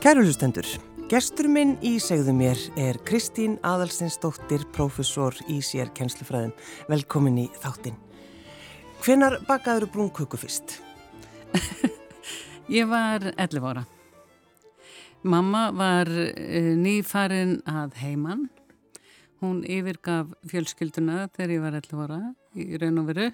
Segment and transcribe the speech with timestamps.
[0.00, 0.64] Kærulustendur,
[1.12, 6.54] gestur minn í segðu mér er Kristín Adalstinsdóttir, professor í sér kennslufræðum.
[6.88, 7.98] Velkomin í þáttinn.
[9.04, 10.78] Hvenar bakaður brúnköku fyrst?
[12.78, 13.82] Ég var 11 ára.
[15.20, 18.46] Mamma var uh, nýfarin að heiman.
[19.44, 22.22] Hún yfirgaf fjölskylduna þegar ég var 11 ára
[22.56, 23.28] í raun og veru.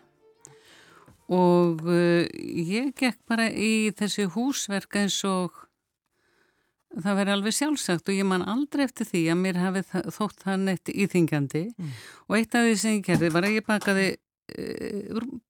[1.31, 5.63] Og uh, ég gekk bara í þessi húsverk eins og
[6.95, 9.83] það verði alveg sjálfsagt og ég man aldrei eftir því að mér hafi
[10.15, 11.97] þótt það neitt íþingjandi mm.
[12.29, 14.69] og eitt af því sem ég gerði var að ég bakaði e,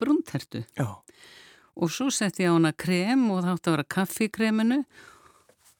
[0.01, 0.65] brúntertu.
[1.77, 4.81] Og svo sett ég á hana krem og það átti að vera kaffi í kreminu.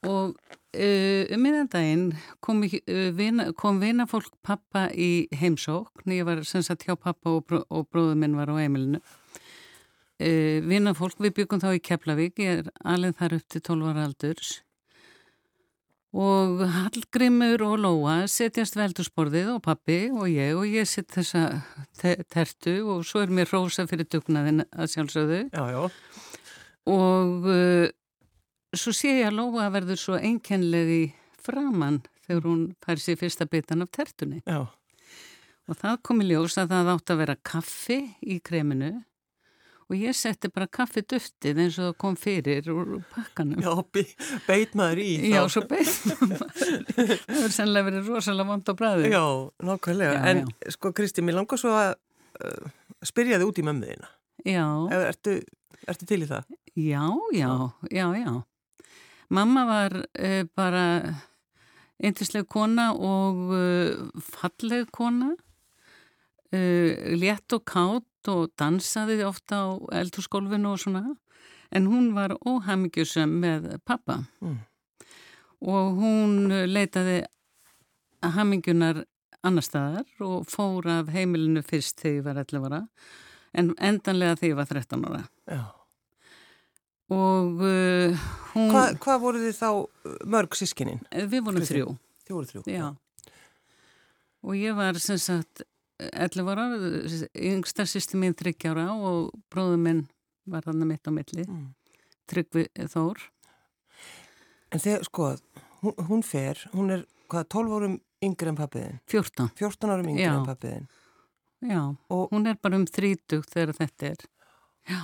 [0.07, 0.35] Og
[0.77, 0.89] e,
[1.33, 2.05] um miðan daginn
[2.45, 7.47] kom, e, vina, kom vinafólk pappa í heimsókn, ég var sem sagt hjá pappa og,
[7.49, 9.01] bró, og bróður minn var á heimilinu.
[10.17, 14.55] Vinafólk, við byggum þá í Keflavík, ég er alveg þar upp til 12 ára aldurs
[16.15, 21.61] og Hallgrimur og Lóa setjast veldursporðið og pappi og ég og ég set þessa
[21.99, 25.81] te tertu og svo er mér rosa fyrir dugnaðin að sjálfsögðu já, já.
[26.87, 27.89] og uh,
[28.71, 31.11] svo sé ég að Lóa verður svo einkennlegi
[31.43, 34.63] framann þegar hún fær sér fyrsta bitan af tertunni já.
[35.67, 38.95] og það komi ljós að það átt að vera kaffi í kreminu
[39.87, 43.61] og ég setti bara kaffi duftið eins og það kom fyrir úr pakkanum.
[43.63, 43.71] Já,
[44.47, 45.27] beit maður í þá.
[45.31, 46.43] Já, svo beit maður.
[46.97, 49.13] það verður sennilega verið rosalega vond á bræði.
[49.13, 49.23] Já,
[49.69, 50.17] nákvæmlega.
[50.17, 50.75] Já, en já.
[50.75, 51.93] sko Kristi, mér langar svo að
[52.43, 52.75] uh,
[53.07, 54.11] spyrja þið út í mömmuðina.
[54.47, 54.65] Já.
[54.99, 55.39] Ertu,
[55.87, 56.51] ertu til í það?
[56.75, 57.51] Já, já,
[57.89, 58.31] já, já.
[59.33, 60.85] Mamma var uh, bara
[62.03, 65.31] eintisleg kona og uh, falleg kona,
[66.51, 69.67] uh, létt og kátt og dansaði ofta á
[70.01, 71.03] eldurskólfinu og svona.
[71.71, 74.59] En hún var óhamingjusum með pappa mm.
[75.67, 77.25] og hún leitaði
[78.23, 79.03] hamingjunar
[79.45, 82.81] annar staðar og fór af heimilinu fyrst þegar ég var 11 ára
[83.57, 85.23] en endanlega þegar ég var 13 ára.
[85.47, 85.63] Já.
[87.07, 90.99] Og uh, hún Hvað hva voru þið þá uh, mörg sískininn?
[91.15, 91.93] Við vorum þrjú.
[92.27, 92.89] Þrjú Já.
[94.43, 95.63] Og ég var sem sagt
[95.97, 96.67] 11 ára,
[97.33, 100.03] yngsta sýsti mín 30 ára og bróðu minn
[100.47, 101.65] var þannig mitt á milli mm.
[102.27, 103.21] Tryggvi Þór.
[104.75, 105.31] En þegar, sko,
[105.81, 109.01] hún, hún fer hún er, hvað, 12 árum yngre en pappiðin?
[109.09, 110.87] 14 14 árum yngre en pappiðin
[111.61, 114.25] Já, og hún er bara um 30 þegar þetta er.
[114.85, 114.99] Já.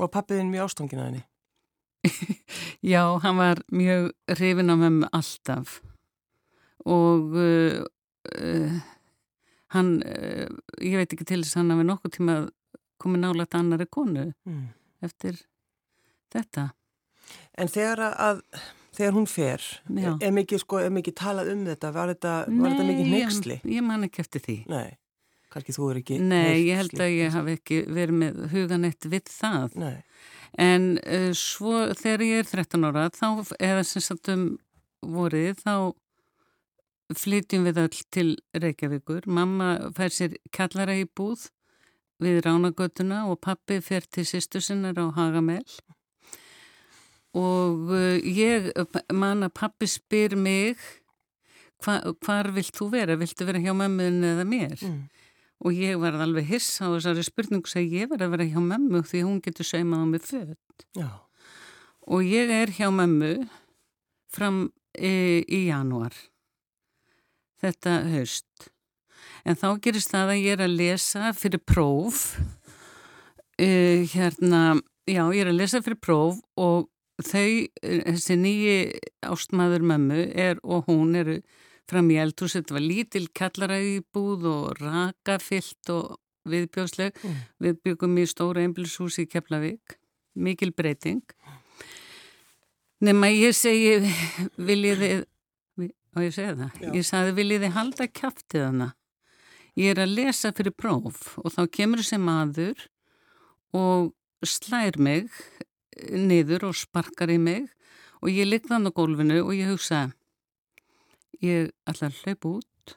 [0.00, 1.24] Og pappiðin mjög ástofngin að henni?
[2.92, 5.82] Já, hann var mjög hrifin á mömmu alltaf.
[6.88, 7.84] Og uh,
[8.32, 8.80] uh,
[9.74, 10.46] hann, eh,
[10.80, 12.36] ég veit ekki til þess að hann hafi nokkuð tíma
[13.02, 14.62] komið nálægt annari konu mm.
[15.04, 15.40] eftir
[16.32, 16.70] þetta.
[17.58, 18.42] En þegar að,
[18.96, 20.10] þegar hún fer, Já.
[20.14, 21.92] er mikið, sko, er mikið talað um þetta?
[21.94, 23.60] Var þetta, Nei, var þetta mikið neyksli?
[23.62, 24.58] Nei, ég man ekki eftir því.
[24.72, 24.98] Nei,
[25.52, 29.32] kannski þú er ekki Nei, ég held að ég hafi ekki verið með huganett við
[29.32, 29.78] það.
[29.82, 29.96] Nei.
[30.60, 34.46] En uh, svo þegar ég er 13 ára, þá, eða sem sagt um
[35.02, 35.74] vorið, þá
[37.18, 39.26] flytjum við öll til Reykjavíkur.
[39.26, 41.48] Mamma fær sér kallara í búð
[42.22, 45.80] við Ránagötuna og pappi fer til sýstu sinnar á Hagamell.
[47.38, 48.68] Og uh, ég,
[49.12, 50.76] manna, pappi spyr mig,
[51.82, 53.16] hva, hvar vilt þú vera?
[53.18, 54.76] Viltu vera hjá mömmun eða mér?
[54.84, 55.00] Mm.
[55.62, 59.04] Og ég var alveg hiss á þessari spurningu sem ég var að vera hjá mömmu
[59.06, 60.86] því hún getur saumað á mig född.
[60.98, 61.08] Já.
[62.10, 63.34] Og ég er hjá mömmu
[64.32, 64.66] fram
[64.98, 66.16] í, í janúar
[67.62, 68.68] þetta höst.
[69.46, 72.22] En þá gerist það að ég er að lesa fyrir próf,
[73.58, 74.62] uh, hérna,
[75.08, 76.88] já ég er að lesa fyrir próf og
[77.22, 78.76] þau, þessi nýji
[79.26, 81.40] ástmaður mömmu er og hún eru
[81.90, 86.14] fram í eldhús, þetta var lítil kallaræðibúð og rakafyllt og
[86.48, 87.42] viðbjóðsleg, mm.
[87.62, 89.98] við byggum í stóra einbilshús í Keflavík,
[90.34, 91.22] mikil breyting.
[93.02, 93.92] Nefn að ég segi,
[94.56, 95.22] viljið þið
[96.12, 96.90] og ég segja það, Já.
[96.92, 98.88] ég sagði viljið þið halda kæftið hana
[99.78, 102.88] ég er að lesa fyrir próf og þá kemur þessi maður
[103.76, 104.12] og
[104.44, 105.30] slær mig
[106.12, 107.70] niður og sparkar í mig
[108.20, 110.10] og ég ligg þann á gólfinu og ég hugsa
[111.42, 112.96] ég ætla að hlaupa út.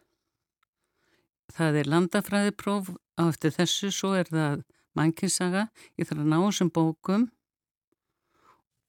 [1.55, 2.93] Það er landafræðipróf.
[3.15, 4.65] Á eftir þessu, svo er það
[4.95, 7.29] mannkinsaga, ég þarf að ná þessum bókum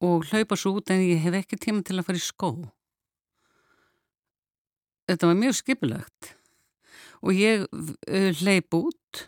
[0.02, 2.50] og hlaupa svo út en ég hef ekki tíma til að fara í skó
[5.06, 6.32] þetta var mjög skipulagt
[7.23, 7.67] og ég
[8.43, 9.26] hleyp út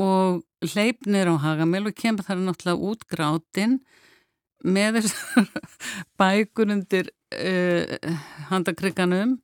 [0.00, 0.42] og
[0.72, 3.78] hleyp nýra á Hagamel og kemur þar náttúrulega út grátin
[4.64, 5.48] með þessar
[6.20, 8.18] bækur undir uh,
[8.50, 9.38] handakrygganum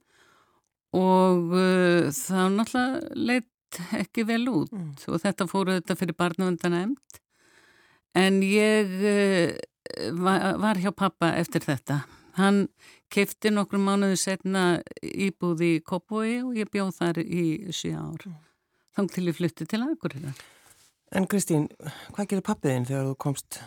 [0.96, 4.94] og uh, það náttúrulega leitt ekki vel út mm.
[5.06, 7.20] og þetta fóru þetta fyrir barnavöndanemnd
[8.18, 9.52] en ég uh,
[10.18, 12.02] var, var hjá pappa eftir þetta.
[12.38, 12.68] Hann
[13.10, 14.64] kefti nokkru mánuðu setna
[15.02, 17.44] íbúð í Kópói og ég bjóð þar í
[17.74, 18.24] sjö ár.
[18.26, 18.38] Mm.
[18.96, 20.40] Þang til ég flytti til Akureyrar.
[21.10, 21.66] En Kristín,
[22.14, 23.60] hvað gerir pappiðinn þegar þú komst?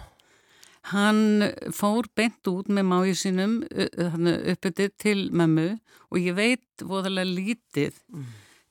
[0.92, 5.70] Hann fór bent út með máið sínum uppötið til mömmu
[6.12, 8.26] og ég veit voðalega lítið mm.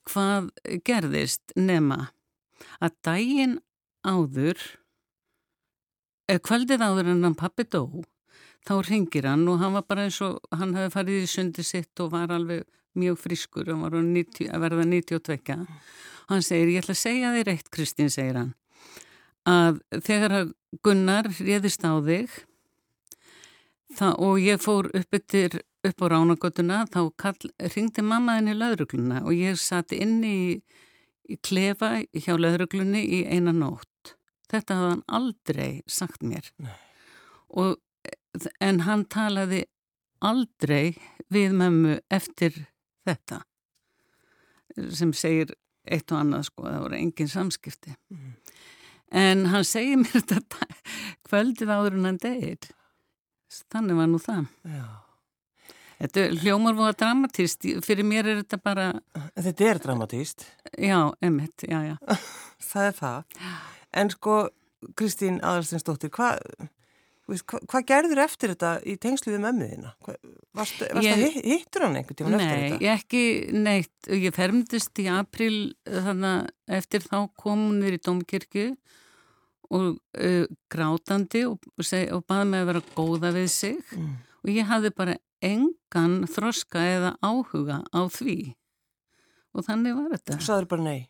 [0.08, 0.50] hvað
[0.84, 2.10] gerðist nema
[2.84, 3.56] að daginn
[4.04, 4.60] áður,
[6.28, 8.02] kvöldið áður en hann pappi dó,
[8.68, 12.02] þá ringir hann og hann var bara eins og hann hafi farið í sundi sitt
[12.02, 12.64] og var alveg
[12.98, 17.32] mjög friskur, hann var 90, að verða 92 og hann segir, ég ætla að segja
[17.36, 18.52] þér eitt Kristín, segir hann
[19.48, 20.52] að þegar
[20.84, 22.30] Gunnar réðist á þig
[23.96, 29.22] það, og ég fór upp, yttir, upp á ránagötuna þá kall, ringdi mammaðin í laurugluna
[29.26, 30.62] og ég satt inn í,
[31.28, 34.14] í klefa hjá lauruglunni í eina nótt.
[34.52, 36.48] Þetta hafði hann aldrei sagt mér.
[37.52, 37.78] Og,
[38.60, 39.64] en hann talaði
[40.22, 40.94] aldrei
[41.32, 42.54] við mömmu eftir
[43.06, 43.42] þetta
[44.94, 45.52] sem segir
[45.82, 47.94] eitt og annað sko, það voru engin samskipti.
[48.12, 48.34] Mm.
[49.22, 50.68] En hann segir mér þetta
[51.28, 52.70] kvöldið áður en hann degir
[53.72, 54.46] þannig var nú það.
[54.64, 54.86] Já.
[55.98, 58.86] þetta hljómar voru dramatíst fyrir mér er þetta bara
[59.36, 60.46] þetta er dramatíst
[60.78, 61.96] já, emitt, já, já.
[62.72, 63.40] Það er það.
[64.00, 64.36] En sko
[64.96, 66.40] Kristín Aðarstinsdóttir hvað
[67.30, 69.92] hva, hva gerður eftir þetta í tengslu við mömmuðina?
[70.56, 72.78] Varst það hittur hann einhvern tíma eftir þetta?
[72.80, 73.22] Nei, ekki
[73.54, 78.66] neitt ég fermdist í april þannig eftir þá kom hún við í Dómkirkju
[79.72, 84.10] og uh, grátandi og, og baði mig að vera góða við sig mm.
[84.42, 88.36] og ég hafði bara engan þroska eða áhuga á því
[89.52, 90.36] og þannig var þetta.
[90.38, 91.00] Þú sagður bara nei?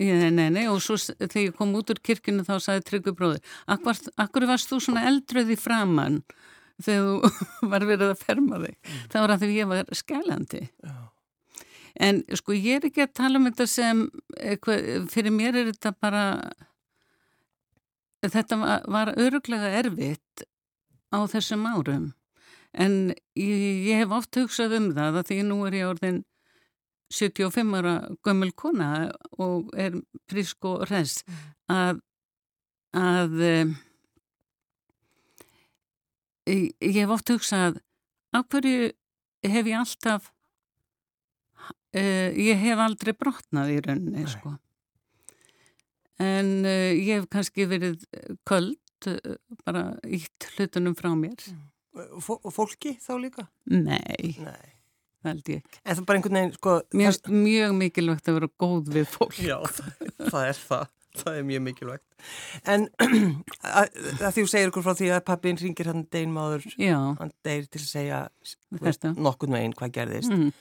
[0.00, 3.56] Nei, nei, nei og svo þegar ég kom út úr kirkunu þá sagði Tryggvi bróður
[3.70, 6.22] Akkur, akkur varst þú svona eldröð í framann
[6.80, 7.30] þegar
[7.60, 8.76] þú var verið að ferma þig?
[8.80, 9.00] Mm.
[9.12, 10.62] Það var að því ég var skælandi.
[10.86, 10.94] Já.
[12.00, 14.02] En sko ég er ekki að tala um þetta sem,
[15.12, 16.24] fyrir mér er þetta bara
[18.20, 20.42] Þetta var, var öruglega erfitt
[21.08, 22.10] á þessum árum
[22.76, 26.18] en ég, ég hef oft hugsað um það að því nú er ég orðin
[27.10, 29.10] 75 ára gömul kona
[29.42, 29.98] og er
[30.30, 31.38] frisk og res mm.
[31.74, 32.02] að,
[32.96, 33.72] að um,
[36.46, 37.80] ég, hef oft hugsað
[38.36, 38.92] af hverju
[39.50, 40.30] hef ég alltaf
[41.96, 44.54] uh, ég hef aldrei brotnað í rauninni sko
[46.20, 48.06] en uh, ég hef kannski verið
[48.48, 48.78] köld
[49.64, 51.66] bara ítt hlutunum frá mér mm.
[52.54, 53.44] Fólki þá líka?
[53.66, 54.69] Nei, Nei.
[55.26, 55.66] Held ég.
[55.84, 57.36] En það er bara einhvern veginn sko, Mér finnst það...
[57.44, 59.36] mjög mikilvægt að vera góð við fólk.
[59.44, 59.56] Já,
[60.32, 60.92] það, er það.
[61.20, 62.04] Það er mjög mikilvægt.
[62.74, 62.86] En
[63.80, 67.34] að, að því þú segir okkur frá því að pappin ringir hann degin máður hann
[67.46, 68.22] degir til að segja
[69.18, 70.36] nokkurn veginn hvað gerðist.
[70.36, 70.54] Mm.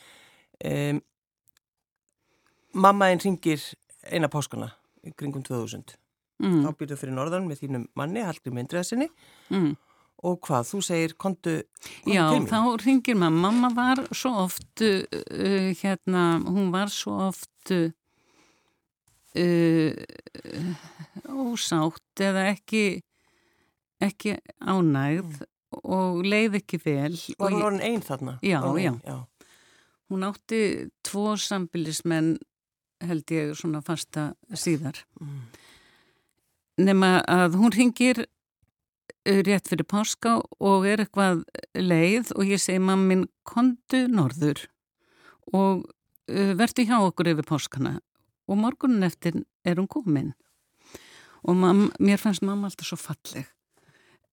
[0.71, 1.05] um,
[2.79, 3.63] Mamma einn ringir
[4.05, 4.69] eina páskana
[5.17, 5.95] kringum 2000
[6.43, 6.63] mm.
[6.65, 9.09] þá býrðu fyrir norðan með þínum manni Hallgrim Indræðsinni
[9.49, 9.71] mm.
[10.19, 11.55] Og hvað, þú segir kontu,
[12.09, 17.91] Já, þá ringir maður mamma var svo oft uh, hérna, hún var svo oft uh,
[21.29, 22.83] ósátt eða ekki
[24.03, 25.47] ekki ánægð mm.
[25.83, 28.39] og leið ekki vel Var hún einn þarna?
[28.41, 29.17] Já, já, já
[30.09, 32.39] Hún átti tvo sambilismenn
[33.05, 35.41] held ég svona fasta síðar mm.
[36.87, 38.38] nema að hún ringir uh,
[39.45, 41.43] rétt fyrir páska og er eitthvað
[41.77, 44.65] leið og ég segi mammin kontu norður
[45.53, 47.97] og uh, verði hjá okkur yfir páskana
[48.49, 50.33] og morgunin eftir er hún komin.
[51.45, 53.47] Og mam, mér fannst mamma alltaf svo falleg.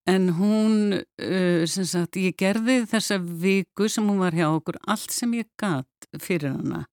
[0.08, 5.12] En hún uh, sem sagt ég gerði þessa viku sem hún var hjá okkur allt
[5.14, 6.86] sem ég gatt fyrir hana.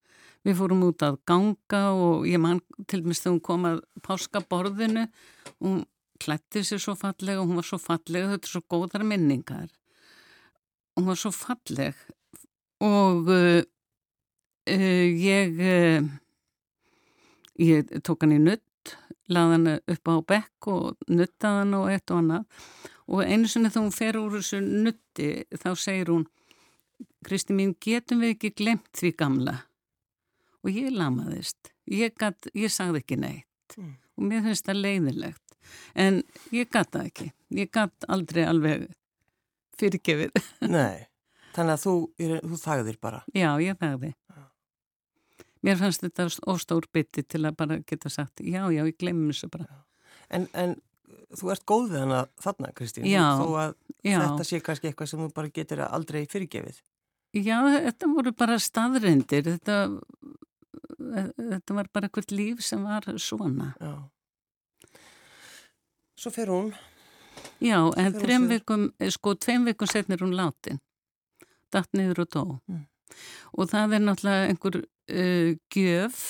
[0.44, 5.06] Við fórum út að ganga og ég man til dæmis þegar hún kom að páskaborðinu
[5.64, 5.84] og
[6.24, 9.70] klætti sér svo falleg og hún var svo falleg og þetta er svo góðar minningar.
[10.96, 11.98] Hún var svo falleg
[12.84, 13.62] og uh,
[14.70, 16.08] uh, ég, uh,
[17.60, 18.94] ég tók hann í nutt,
[19.32, 22.64] laði hann upp á bekk og nuttaði hann og eitt og annað.
[23.04, 25.28] Og einu sinni þegar hún fer úr þessu nutti
[25.60, 26.28] þá segir hún
[27.24, 29.54] Kristi mín getum við ekki glemt því gamla?
[30.64, 31.72] Og ég lamaðist.
[31.88, 33.48] Ég, gat, ég sagði ekki neitt.
[33.76, 33.94] Mm.
[34.14, 35.43] og mér finnst það leiðilegt
[35.94, 36.22] en
[36.54, 37.30] ég gata ekki.
[37.54, 38.88] Ég gat aldrei alveg
[39.78, 40.34] fyrirgefið.
[40.76, 41.06] Nei,
[41.54, 41.94] þannig að þú,
[42.50, 43.22] þú þagðir bara.
[43.34, 44.14] Já, ég þagði.
[45.64, 49.48] Mér fannst þetta óstór bytti til að bara geta sagt já, já, ég glemur þessu
[49.52, 49.80] bara.
[50.28, 50.74] En, en
[51.32, 53.06] þú ert góð við hana þarna, Kristín.
[53.08, 54.18] Já, þó að já.
[54.18, 56.82] þetta sé kannski eitthvað sem þú bara getur aldrei fyrirgefið.
[57.34, 57.56] Já,
[57.88, 59.78] þetta voru bara staðrindir þetta,
[61.00, 63.72] þetta var bara eitthvað líf sem var svona.
[63.80, 63.94] Já
[66.24, 66.70] Svo fer hún.
[67.60, 70.78] Já, en þrem vikum, sko, tveim vikum setnir hún látin.
[71.68, 72.44] Datt niður og dó.
[72.72, 72.86] Mm.
[73.52, 76.22] og það er náttúrulega einhver uh, gjöf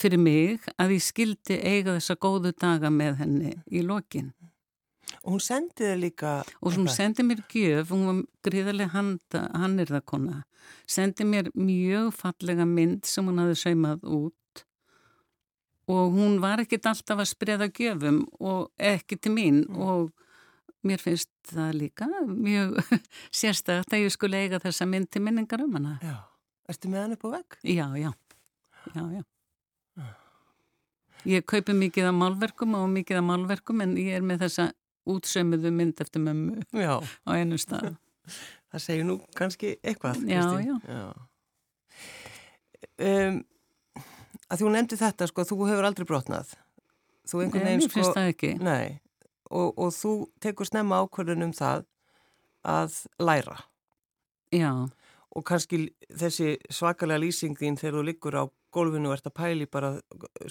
[0.00, 4.32] fyrir mig að ég skildi eiga þessa góðu daga með henni í lokin.
[5.20, 10.04] Og hún sendið líka og hún sendið mér gjöf hún var gríðarlega hann er það
[10.08, 10.40] kona
[10.90, 14.34] sendið mér mjög fallega mynd sem hún hafði saumað út
[15.86, 19.76] og hún var ekkit alltaf að spreða gjöfum og ekki til mín mm.
[19.78, 20.10] og
[20.86, 22.80] mér finnst það líka mjög
[23.40, 25.96] sérstakt að ég skulle eiga þessa mynd til minningar um hana.
[26.02, 26.18] Já,
[26.70, 27.58] erstu með hann upp á vegg?
[27.62, 28.12] Já, já,
[28.94, 29.24] já, já.
[31.26, 34.68] Ég kaupi mikið af málverkum og mikið af málverkum en ég er með þessa
[35.10, 36.98] útsömmuðu mynd eftir mömmu já.
[37.26, 37.96] á einu stað.
[38.70, 40.22] Það segir nú kannski eitthvað.
[40.30, 40.76] Já, já.
[40.86, 41.02] já.
[42.96, 43.42] Um,
[44.50, 46.54] að þú nefndi þetta sko, þú hefur aldrei brotnað.
[47.26, 49.00] Þú einhvern veginn sko nei,
[49.50, 50.12] og, og þú
[50.42, 51.86] tekur snemma ákvörðun um það
[52.66, 53.58] að læra.
[54.54, 54.70] Já.
[55.36, 58.44] Og kannski þessi svakalega lýsing þín þegar þú liggur á
[58.76, 59.92] gólfinu og ert að pæli bara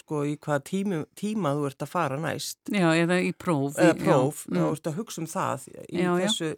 [0.01, 2.59] sko í hvaða tíma, tíma þú ert að fara næst.
[2.73, 6.11] Já, eða í próf eða próf, já, og ert að hugsa um það í já,
[6.21, 6.51] þessu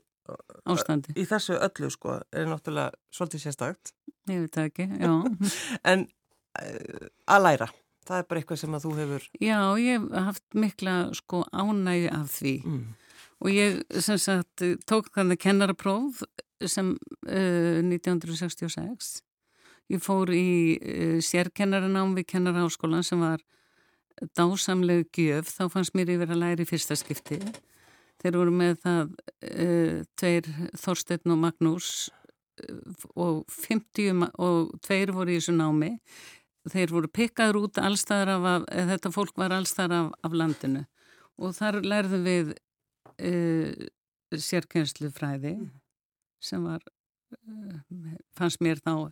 [0.68, 1.16] ástandi.
[1.16, 3.94] í þessu öllu sko, er náttúrulega svolítið sérstakt.
[4.28, 5.12] Ég veit það ekki, já.
[5.94, 6.08] En
[7.28, 7.68] að læra.
[8.08, 9.28] Það er bara eitthvað sem að þú hefur...
[9.44, 12.84] Já, ég hef haft mikla sko ánægi af því mm.
[13.44, 16.22] og ég sem sagt tók þannig kennarapróf
[16.64, 16.94] sem
[17.28, 19.10] uh, 1966.
[19.92, 20.48] Ég fór í
[20.80, 23.44] uh, sérkennaranám við kennarháskólan sem var
[24.40, 27.42] dásamlegu gjöf, þá fannst mér yfir að læra í fyrsta skipti.
[28.18, 29.04] Þeir voru með það
[29.52, 30.48] uh, tveir
[30.80, 31.92] Þorstein og Magnús
[33.14, 35.92] og 50 og tveir voru í þessu námi
[36.74, 40.86] þeir voru pikkaður út allstaðar af, þetta fólk var allstaðar af, af landinu
[41.38, 42.54] og þar lærðum við
[43.22, 43.34] e,
[44.34, 45.54] sérkjenslu fræði
[46.44, 46.82] sem var,
[47.34, 49.12] e, fannst mér þá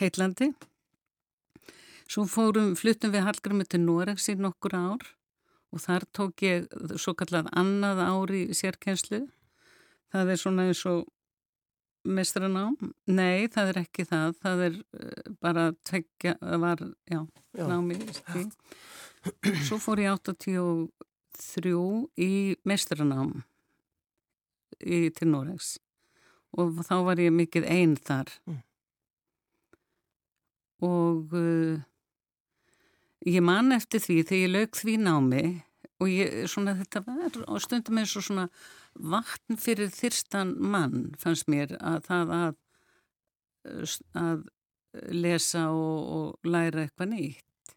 [0.00, 0.52] heitlandi.
[2.10, 5.06] Svo fórum, fluttum við Hallgrimmi til Noregs í nokkur ár
[5.72, 6.66] og þar tók ég
[7.00, 9.24] svo kallað annað ári sérkjenslu.
[10.12, 11.06] Það er svona eins og
[12.04, 12.76] mestranám?
[13.10, 14.34] Nei, það er ekki það.
[14.42, 17.20] Það er uh, bara tveggja, það var, já,
[17.58, 17.64] já.
[18.32, 18.44] því.
[19.68, 21.72] Svo fór ég 83
[22.18, 22.32] í
[22.68, 23.32] mestranám
[24.82, 25.76] í, til Noregs
[26.52, 28.28] og þá var ég mikið einn þar.
[28.50, 28.60] Mm.
[30.82, 31.82] Og uh,
[33.28, 35.44] ég man eftir því þegar ég lög því námi
[36.02, 38.48] og ég, svona þetta var og stundum eins og svona
[38.94, 42.58] vatn fyrir þyrstan mann fannst mér að það að,
[44.18, 44.44] að
[45.16, 47.74] lesa og, og læra eitthvað nýtt.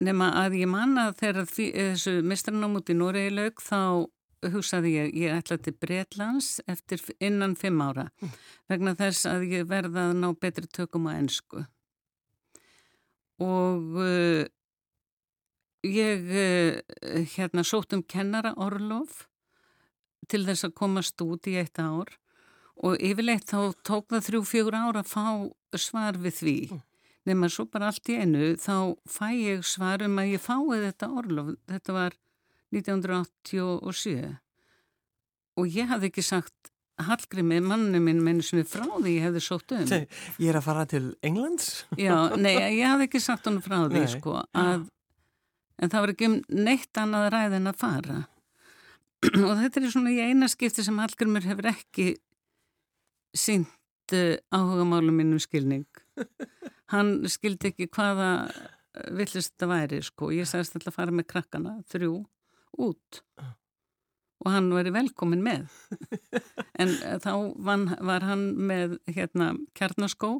[0.00, 4.08] Nefna að ég manna þegar þessu mistranámut í Noregi lög þá
[4.48, 8.30] hugsaði ég, ég ætla til Breitlands eftir innan fimm ára mm.
[8.72, 11.66] vegna þess að ég verða að ná betri tökum á ennsku.
[13.44, 14.00] Og
[15.86, 19.26] ég uh, hérna sótt um kennara orlof
[20.30, 22.12] til þess að komast út í eitt ár
[22.80, 25.24] og yfirleitt þá tók það þrjú fjögur ár að fá
[25.76, 26.82] svar við því mm.
[27.30, 31.10] nema svo bara allt í einu þá fæ ég svar um að ég fái þetta
[31.22, 32.16] orlof þetta var
[32.76, 34.36] 1987
[35.60, 36.54] og ég hafði ekki sagt
[37.00, 39.86] Hallgrimmi, manni minn, menn sem er frá því ég hefði sótt um.
[39.88, 41.86] Ég er að fara til Englands?
[41.96, 44.10] Já, nei, ég hafði ekki sagt hann frá því, nei.
[44.12, 44.84] sko, að
[45.80, 48.18] en það var ekki um neitt annað ræð en að fara.
[49.48, 52.10] Og þetta er svona í eina skipti sem Hallgrimur hefur ekki
[53.36, 55.86] sínt uh, áhuga málum minnum skilning.
[56.92, 58.30] Hann skildi ekki hvaða
[59.14, 60.32] villist þetta væri sko.
[60.34, 62.14] Ég sagðist alltaf að fara með krakkana þrjú
[62.82, 63.20] út.
[64.40, 65.68] Og hann væri velkomin með.
[66.80, 67.32] En uh, þá
[68.08, 70.38] var hann með hérna kjarnaskó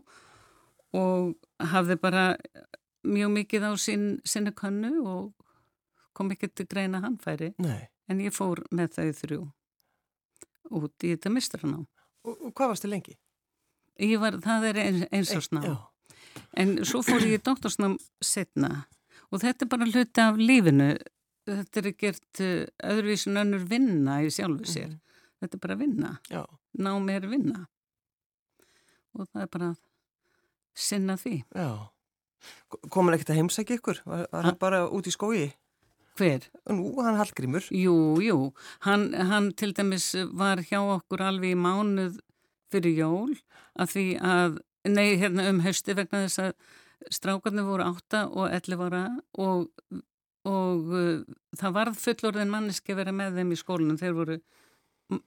[0.97, 1.35] og
[1.70, 2.23] hafði bara
[3.07, 5.47] mjög mikið á sín, sinni kannu og
[6.16, 7.88] kom ekki til greina handfæri Nei.
[8.11, 9.40] en ég fór með þau þrjú
[10.80, 11.87] út í þetta mistranám
[12.25, 13.16] og, og hvað varstu lengi?
[14.00, 15.62] Var, það er eins, eins og sná
[16.57, 18.85] en svo fór ég í doktorsnám setna
[19.30, 20.90] og þetta er bara hluti af lífinu.
[21.50, 24.90] Þetta er gert uh, öðruvísin önnur vinna í sjálfu sér.
[24.90, 25.23] Mm.
[25.40, 26.11] þetta er bara vinna.
[26.30, 26.42] Já.
[26.78, 27.64] ná mér vinna.
[29.14, 29.71] Og það er bara
[30.75, 31.40] sinna því.
[31.54, 31.90] Já
[32.92, 34.02] Komur ekkert að heimsækja ykkur?
[34.06, 35.50] Var, var hann bara út í skói?
[36.18, 36.44] Hver?
[36.68, 37.66] Nú, hann Hallgrímur.
[37.75, 37.94] Jú,
[38.25, 38.38] jú.
[38.85, 42.18] Hann, hann til dæmis var hjá okkur alveg í mánuð
[42.70, 43.32] fyrir jól
[43.80, 44.04] að því
[44.35, 46.52] að, nei, hérna um hausti vegna þess að
[47.16, 49.06] strákarnir voru átta og elli vara
[49.40, 49.70] og,
[50.49, 51.23] og uh,
[51.56, 53.99] það varð fullorðin manneski að vera með þeim í skólunum.
[54.00, 54.38] Þeir voru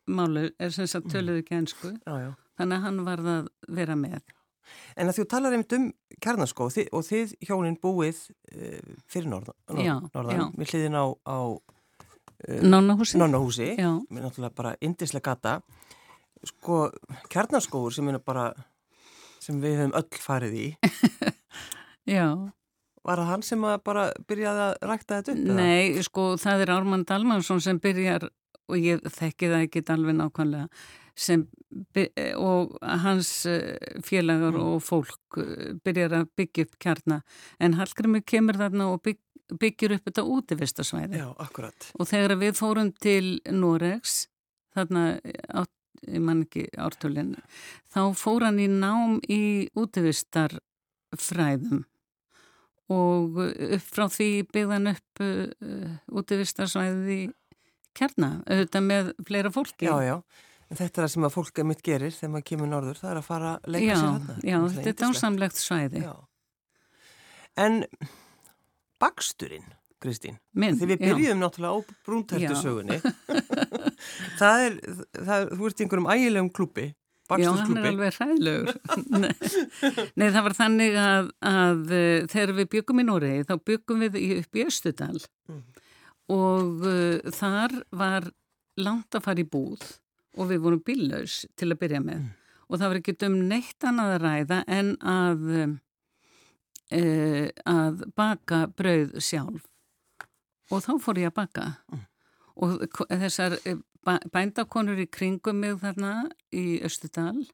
[0.07, 1.95] málu, er sem sagt töluðu ekki ennsku.
[2.05, 3.51] Þannig að hann varð að
[3.81, 4.21] vera með.
[4.97, 5.89] En að þú talar einmitt um
[6.23, 8.19] kjarnaskó þið, og þið hjónin búið
[8.53, 8.79] uh,
[9.11, 10.45] fyrir norðan, já, norðan já.
[10.59, 15.59] við hliðin á, á uh, Nonnahúsi, Nonnahúsi með náttúrulega bara indislega gata
[16.43, 16.87] sko
[17.31, 18.49] kjarnaskóur sem, bara,
[19.43, 20.67] sem við höfum öll farið í
[22.17, 22.27] Já
[23.03, 25.47] Var það hann sem bara byrjaði að rækta þetta upp?
[25.57, 26.03] Nei, eða?
[26.07, 28.29] sko það er Ármann Dalmansson sem byrjar
[28.71, 30.69] og ég þekki það ekki alveg nákvæmlega
[31.15, 31.47] sem,
[32.39, 34.63] og hans eh, félagar mm.
[34.63, 37.17] og fólk eh, byrjar að byggja upp kjarna.
[37.61, 39.19] En Hallgrimur kemur þarna og bygg,
[39.61, 41.15] byggjur upp þetta útivistarsvæði.
[41.21, 41.79] Já, akkurat.
[41.99, 44.13] Og þegar við fórum til Noregs
[44.73, 45.03] þarna
[45.53, 45.61] á,
[46.09, 47.35] ég man ekki ártölinn
[47.93, 51.83] þá fór hann í nám í útivistarfræðum.
[52.93, 55.21] Og upp frá því byggðan upp
[56.11, 57.21] útivistarsvæði
[57.95, 59.87] kjarna, auðvitað með fleira fólki.
[59.87, 60.17] Já, já
[60.73, 63.19] Þetta er það sem að fólk er mitt gerir þegar maður kemur norður, það er
[63.19, 64.35] að fara að leika já, sér hérna.
[64.49, 66.03] Já, þetta er dásamlegt svæði.
[66.03, 66.13] Já.
[67.63, 67.79] En
[69.03, 69.69] baksturinn,
[70.03, 71.43] Kristín, þegar við byrjuðum já.
[71.43, 72.99] náttúrulega á brúntærtusögunni,
[74.41, 74.77] það er,
[75.19, 76.89] það, þú ert í einhverjum ægilegum klúpi,
[77.39, 78.75] Já, hann er alveg ræðilegur.
[79.23, 79.29] Nei.
[80.19, 84.17] Nei, það var þannig að, að uh, þegar við byggum í Noregi, þá byggum við
[84.35, 85.17] upp í Östudal
[85.49, 85.61] mm.
[86.35, 88.27] og uh, þar var
[88.83, 89.87] langt að fara í búð
[90.37, 92.29] og við vorum bílaus til að byrja með mm.
[92.67, 95.45] og það var ekki um neitt annað að ræða en að
[96.89, 97.03] e,
[97.69, 99.67] að baka brauð sjálf
[100.73, 102.05] og þá fór ég að baka mm.
[102.65, 107.45] og þessar e, bændakonur í kringum mig þarna í Östudal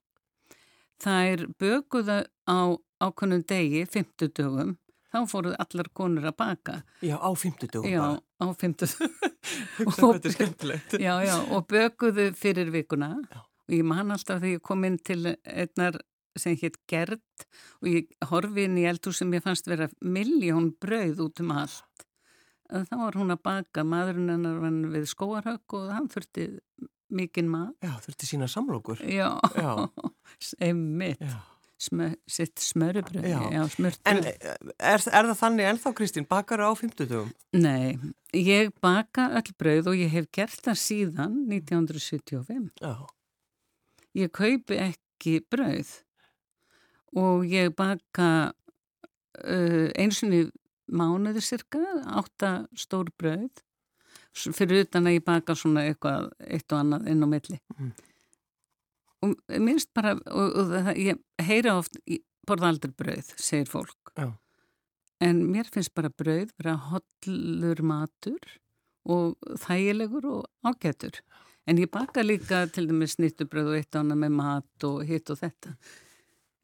[1.00, 4.78] þær böguða á ákonum degi, 50 dögum
[5.10, 6.76] þá fóruð allar konur að baka.
[7.06, 8.20] Já, á 50 dögum já, bara.
[8.20, 9.16] Já, á 50 dögum.
[10.00, 10.96] Þetta er skemmtilegt.
[11.02, 13.42] Já, já, og bökuðu fyrir vikuna já.
[13.42, 16.00] og ég man alltaf þegar ég kom inn til einnar
[16.40, 17.48] sem hétt Gerd
[17.82, 22.06] og ég horfi inn í eldur sem ég fannst vera miljón brauð út um allt.
[22.70, 26.52] Þá var hún að baka, maðurinn hennar var við skóarhögg og hann þurfti
[27.10, 27.74] mikinn maður.
[27.82, 29.02] Já, þurfti sína samlokur.
[29.10, 29.32] Já,
[30.68, 31.24] einmitt.
[31.26, 31.40] Já
[31.80, 33.28] smö, sitt smörubröð
[34.10, 37.32] En er, er það þannig ennþá Kristín, bakar á 50?
[37.56, 37.98] Nei,
[38.36, 43.08] ég baka öll bröð og ég hef gert það síðan 1975 Já.
[44.18, 45.94] Ég kaupi ekki bröð
[47.18, 50.50] og ég baka uh, einsinni
[50.90, 53.64] mánuði cirka, átta stór bröð
[54.36, 57.60] fyrir utan að ég baka svona eitthvað eitt og annað inn á milli.
[57.78, 57.90] Mm
[59.26, 62.00] og minnst bara og, og það, ég heyra oft
[62.48, 64.14] borða aldrei brauð, segir fólk.
[64.18, 64.32] Já.
[65.20, 68.54] en mér finnst bara brauð vera hollur matur
[69.04, 71.20] og þægilegur og ágætur.
[71.68, 75.42] En ég baka líka til dæmis snittubröð og eitt ána með mat og hitt og
[75.42, 75.76] þetta.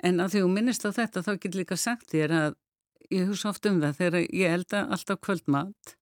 [0.04, 2.56] En að því þú minnist á þetta þá getur líka sagt þér að
[3.14, 5.96] ég hugsa oft um það þegar ég elda alltaf kvöldmat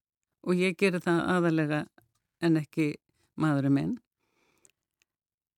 [0.44, 1.82] og ég gerir það aðalega
[2.44, 2.94] en ekki
[3.40, 3.94] maðurinn minn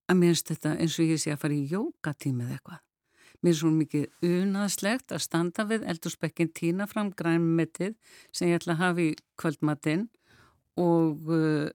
[0.10, 2.82] að mér finnst þetta eins og ég sé að fara í jókatímið eitthvað.
[3.44, 7.96] Mér er svo mikið unaðslegt að standa við eldurspekkin tína fram grænmetið
[8.34, 9.10] sem ég ætla að hafa í
[9.42, 10.08] kvöldmatinn
[10.82, 11.68] og uh,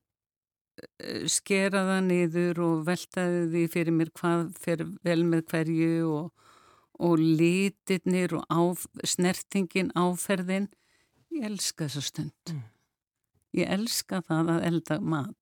[1.30, 6.50] skera það niður og veltaði því fyrir mér hvað fyrir vel með hverju og,
[7.00, 10.70] og lítirnir og áf, snertingin, áferðin.
[11.30, 12.54] Ég elska þessa stund.
[12.54, 12.64] Mm.
[13.60, 15.39] Ég elska það að elda mat.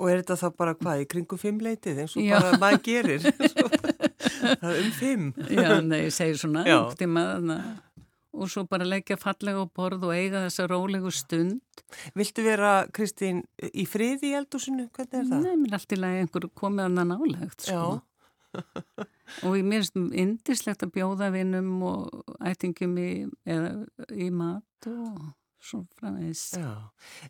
[0.00, 2.38] Og er þetta þá bara hvað, í kringum fimm leitið eins og Já.
[2.40, 3.26] bara maður gerir?
[4.62, 5.30] það er um fimm.
[5.52, 6.64] Já, nei, ég segir svona,
[6.96, 7.24] tíma,
[8.30, 11.82] og svo bara leggja fallega á borð og eiga þessa rólegu stund.
[12.16, 14.86] Viltu vera, Kristín, í friði í eldúsinu?
[14.94, 15.42] Hvernig er það?
[15.48, 17.98] Nei, mér er allt í lagi einhver komið annan álegt, sko.
[19.46, 23.10] og ég minnst indislegt að bjóða vinnum og ætingum í,
[23.46, 23.74] eða,
[24.14, 25.28] í mat og
[25.60, 26.44] svo framvegs.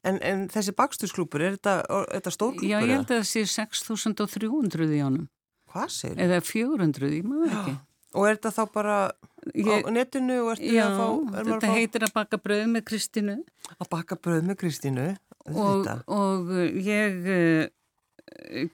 [0.07, 1.77] En, en þessi bakstusklúpur, er þetta,
[2.15, 2.69] þetta stórklúpur?
[2.71, 5.29] Já, ég held að það sé 6.300 í honum.
[5.71, 6.25] Hvað segir það?
[6.27, 7.77] Eða 400, ég maður ekki.
[8.19, 8.95] Og er þetta þá bara
[9.55, 11.05] ég, á netinu já, að fá...
[11.37, 11.75] Þetta fá...
[11.77, 13.37] heitir að baka bröð með Kristínu.
[13.77, 15.05] Að baka bröð með Kristínu,
[15.55, 16.51] og, og
[16.83, 17.69] ég uh,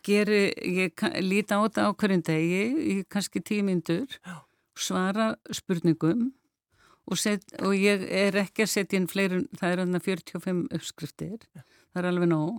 [0.09, 0.41] geri,
[0.81, 4.17] ég líti á þetta á hverjum degi kannski tímindur,
[4.73, 6.31] svara spurningum
[7.07, 11.45] og, set, og ég er ekki að setja inn fleiri, það er aðna 45 uppskriftir,
[11.55, 12.57] það er alveg nóg.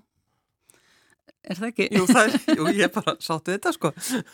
[1.48, 1.88] Er það ekki?
[1.96, 3.94] Jú, það er, jú ég bara sáttu þetta sko.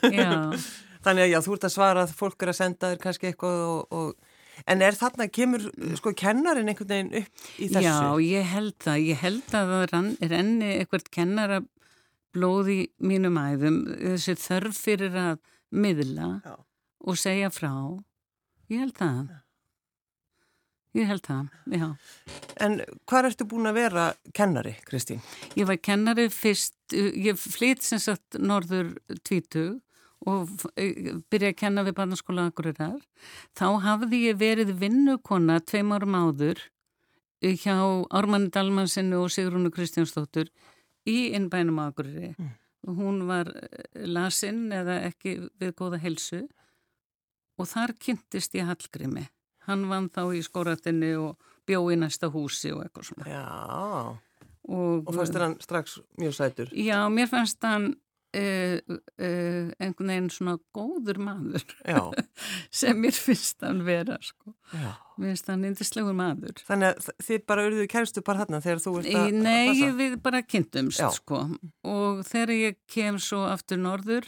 [0.10, 0.32] Já.
[1.04, 3.66] Þannig að já, þú ert að svara að fólk er að senda þér kannski eitthvað
[3.68, 4.32] og, og...
[4.70, 5.64] En er þarna, kemur
[5.98, 7.88] sko kennarin einhvern veginn upp í þessu?
[7.90, 9.00] Já, ég held það.
[9.10, 11.58] Ég held að það er enni eitthvað kennara
[12.34, 15.42] blóð í mínum æðum, þessi þörf fyrir að
[15.74, 16.54] miðla já.
[17.04, 17.74] og segja frá.
[18.72, 19.34] Ég held það.
[20.94, 21.86] Ég held það, já.
[22.62, 22.76] En
[23.10, 24.04] hvað ertu búin að vera
[24.38, 25.24] kennari, Kristín?
[25.58, 28.92] Ég var kennari fyrst, ég flytt sem sagt norður
[29.26, 29.80] tvítug
[30.30, 33.02] og e, byrja að kenna við barnaskóla Akureyrar.
[33.58, 36.62] Þá hafði ég verið vinnukonna tveim árum áður
[37.44, 37.76] hjá
[38.14, 40.52] Ármanni Dalmansinnu og Sigrúnu Kristjánsdóttur
[41.10, 42.36] í innbænum Akureyri.
[42.38, 42.54] Mm.
[43.00, 46.46] Hún var e, lasinn eða ekki við góða helsu
[47.58, 49.28] og þar kynntist ég Hallgrími.
[49.68, 53.28] Hann vann þá í skóratinni og bjó í næsta húsi og eitthvað svona.
[53.32, 53.44] Já,
[54.68, 56.74] og, og fannst þér hann strax mjög sætur?
[56.76, 57.94] Já, mér fannst hann
[58.34, 58.80] Uh,
[59.22, 61.62] uh, einhvern veginn svona góður maður
[62.80, 64.56] sem mér finnst hann vera sko.
[64.74, 68.96] mér finnst hann indislegur maður Þannig að þið bara auðvitað kærstu bara þarna þegar þú
[69.04, 69.44] ert að passa?
[69.46, 71.44] Nei, við bara kynntumst sko.
[71.94, 74.26] og þegar ég kem svo aftur norður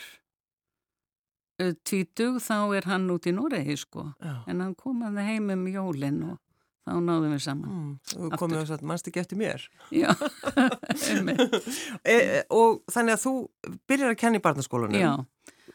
[1.58, 4.10] tvítug þá er hann út í Noregi sko.
[4.22, 6.42] en hann kom að það heim um jólinn og
[6.86, 7.72] þá náðum við saman.
[7.72, 9.64] Mm, og komið og sagt, mannst ekki eftir mér.
[9.94, 10.12] Já,
[12.14, 12.18] e,
[12.54, 13.34] og þannig að þú
[13.90, 15.00] byrjar að kenna í barnaskólunum.
[15.02, 15.14] Já.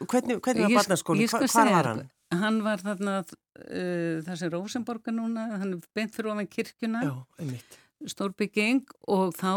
[0.01, 1.27] Hvernig, hvernig var barnaskólun?
[1.27, 2.03] Hva, hvað var hann?
[2.31, 7.03] Hann var þarna uh, þessi Rosenborga núna, hann er beint fyrir ofan kirkjuna.
[7.03, 7.79] Já, einmitt.
[8.07, 9.51] Stórbygging og þá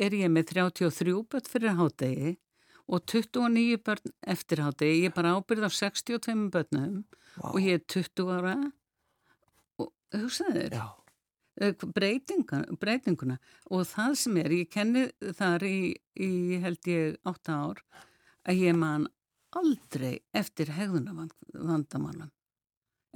[0.00, 2.36] er ég með 33 börn fyrir hádegi
[2.90, 5.04] og 29 börn eftir hádegi.
[5.04, 7.02] Ég er bara ábyrð á 62 börnum
[7.38, 7.54] wow.
[7.54, 8.56] og ég er 20 ára
[9.78, 10.74] og hugsaður.
[10.74, 11.00] Já
[11.60, 13.36] Eh, breytinguna
[13.68, 15.02] og það sem er, ég kenni
[15.36, 16.30] þar í, í
[16.62, 17.82] held ég átta ár
[18.48, 19.04] að ég man
[19.58, 22.30] aldrei eftir hegðunavandamannum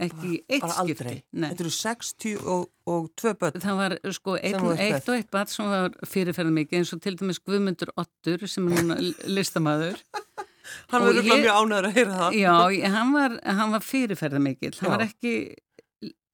[0.03, 4.59] ekki í eitt skipti Þetta eru 60 og, og 2 börn Það var sko eitt,
[4.59, 8.67] eitt og eitt börn sem var fyrirferðan mikið eins og til dæmis Guðmundur Ottur sem
[8.69, 8.99] er núna
[9.31, 10.01] listamæður
[10.91, 12.37] Hann verður mjög ánæður að heyra það.
[12.41, 12.53] Já,
[12.95, 13.35] hann var,
[13.75, 14.93] var fyrirferðan mikið hann Já.
[14.95, 15.33] var ekki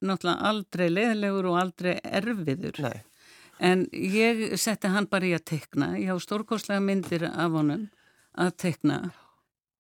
[0.01, 2.79] náttúrulega aldrei leðilegur og aldrei erfiður.
[2.85, 3.01] Nei.
[3.61, 7.89] en ég setti hann bara í að tekna ég á stórkoslega myndir af honum
[8.39, 9.01] að tekna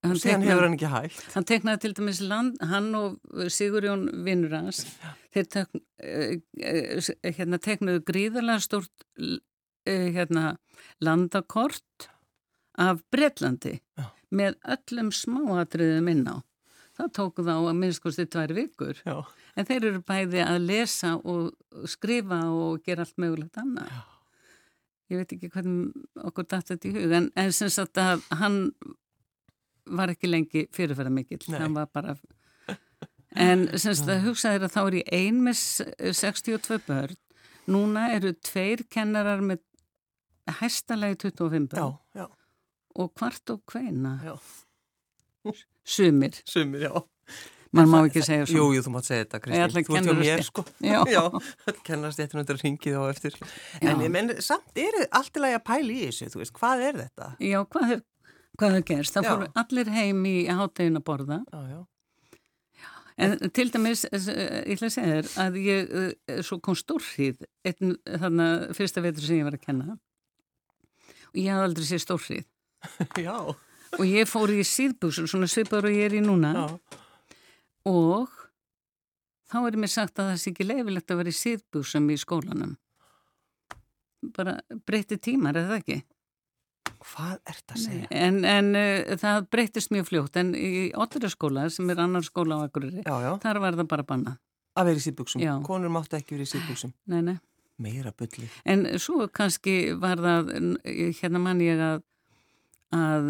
[0.07, 3.19] hann síðan hefur hann ekki hægt hann teknaði til dæmis land, hann og
[3.53, 4.85] Sigurjón vinnur hans
[5.35, 9.39] þeir tek, uh, hérna, teknaðu gríðarlega stort uh,
[9.87, 10.55] hérna,
[11.05, 12.11] landakort
[12.81, 14.07] af Breitlandi Já.
[14.31, 16.37] með öllum smáatriðum inn á
[17.01, 19.21] það tók þá að minnskosti tvær vikur Já
[19.57, 21.51] en þeir eru bæði að lesa og
[21.91, 23.91] skrifa og gera allt mögulegt annað.
[23.93, 24.01] Já.
[25.11, 28.61] Ég veit ekki hvernig okkur dætt þetta í hug, en, en sem sagt að hann
[29.96, 32.16] var ekki lengi fyrirferða mikill, hann var bara...
[33.38, 35.61] En sem sagt að hugsaði að þá er ég ein með
[36.18, 37.18] 62 börn,
[37.70, 39.62] núna eru tveir kennarar með
[40.59, 42.26] hæstalegi 25 börn já, já.
[42.98, 44.16] og hvart og hveina.
[45.87, 46.42] Sumir.
[46.42, 46.94] Sumir, já
[47.76, 48.59] mann má ekki segja svo.
[48.59, 49.87] Jú, jú, þú mátt segja þetta, Kristín.
[49.87, 50.64] Þú ert hjá mér, sko.
[50.92, 50.98] Já.
[51.11, 51.22] Já,
[51.87, 53.37] kennast ég þetta ringið á eftir.
[53.81, 57.31] En ég menn, samt er alltaf að pæla í þessu, þú veist, hvað er þetta?
[57.46, 58.03] Já, hvað er,
[58.59, 59.17] hvað er gerst?
[59.17, 61.41] Það fór allir heim í háttegin að borða.
[61.53, 61.81] Já, já.
[63.21, 65.91] En til dæmis, ég ætla að segja þér að ég,
[66.25, 69.99] eh, svo kom stórrið, þarna fyrsta vetur sem ég var að kenna
[71.31, 72.49] og ég hafði aldrei séð stórrið.
[73.99, 76.53] Og ég fór í síðbúsur, svona svipar og ég er í núna.
[76.55, 76.99] Já
[77.89, 78.29] og
[79.51, 82.77] þá er mér sagt að það sé ekki leifilegt að vera í síðbúsum í skólanum
[84.37, 85.99] bara breytti tímar, er það ekki?
[87.01, 88.09] Hvað er þetta að segja?
[88.13, 92.69] En, en uh, það breyttist mjög fljótt en í Ótturaskóla sem er annar skóla á
[92.69, 94.37] Akureyri, þar var það bara banna
[94.79, 95.47] Að vera í síðbúsum?
[95.67, 96.93] Konur máttu ekki vera í síðbúsum?
[97.11, 97.39] Nei, nei
[97.81, 100.53] Meira bylli En svo kannski var það
[101.23, 102.05] hérna mann ég að
[102.91, 103.29] að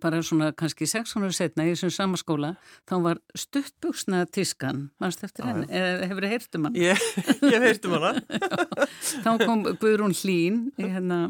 [0.00, 2.52] bara svona kannski 600 setna í þessum samaskóla
[2.88, 6.78] þá var stuttbuksna tískan mannst eftir henni, eða hefur þið heyrtum hann?
[6.80, 7.04] Ég,
[7.48, 8.20] ég heyrtum hann
[9.24, 11.20] þá kom Guðrún Hlín í, hérna,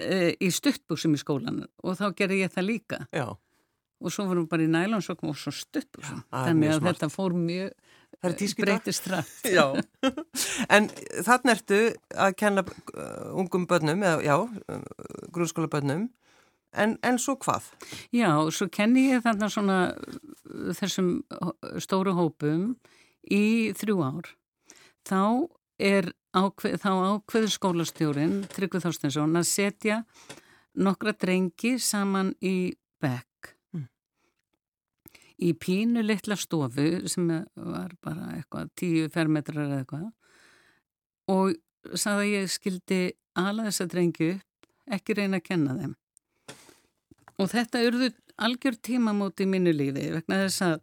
[0.00, 3.28] e, í stuttbuksum í skólan og þá gerði ég það líka Já.
[3.30, 6.20] og svo vorum við bara í nælonsokkum og svo stutt og svo.
[6.32, 7.72] Þannig að þetta fór mjög
[8.20, 9.40] breytist rætt.
[10.74, 10.88] En
[11.24, 11.80] þannig ertu
[12.14, 14.82] að kenna uh, ungum börnum, eða já, uh,
[15.32, 16.08] grunnskóla börnum,
[16.72, 17.70] en, en svo hvað?
[18.14, 21.12] Já, svo kenni ég þannig svona uh, þessum
[21.82, 22.74] stóru hópum
[23.30, 24.30] í þrjú ár.
[25.06, 25.22] Þá
[25.80, 30.02] er ákveð, þá ákveður skólastjórin, Tryggvið Þorstinsson, að setja
[30.78, 33.86] nokkra drengi saman í bekk mm.
[35.46, 40.06] í pínu litla stofu sem var bara eitthvað tíu fermetrar eða eitthvað
[41.30, 43.00] og saði að ég skildi
[43.40, 45.96] ala þessa drengi upp ekki reyna að kenna þeim
[47.40, 50.76] og þetta urðu algjör tímamóti í mínu lífi vegna þess að